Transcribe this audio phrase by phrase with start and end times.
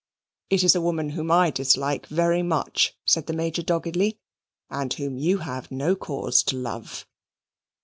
[0.49, 4.17] "It is a woman whom I dislike very much," said the Major, doggedly,
[4.67, 7.05] "and whom you have no cause to love."